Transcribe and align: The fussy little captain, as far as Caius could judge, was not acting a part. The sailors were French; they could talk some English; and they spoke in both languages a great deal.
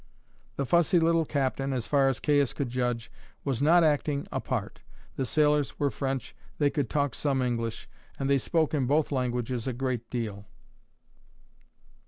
The 0.55 0.65
fussy 0.65 0.99
little 0.99 1.25
captain, 1.25 1.73
as 1.73 1.85
far 1.85 2.07
as 2.07 2.19
Caius 2.19 2.53
could 2.55 2.69
judge, 2.69 3.11
was 3.43 3.61
not 3.61 3.83
acting 3.83 4.25
a 4.31 4.39
part. 4.39 4.81
The 5.15 5.27
sailors 5.27 5.77
were 5.77 5.91
French; 5.91 6.35
they 6.57 6.71
could 6.71 6.89
talk 6.89 7.13
some 7.13 7.39
English; 7.39 7.87
and 8.17 8.27
they 8.27 8.39
spoke 8.39 8.73
in 8.73 8.87
both 8.87 9.11
languages 9.11 9.67
a 9.67 9.73
great 9.73 10.09
deal. 10.09 10.47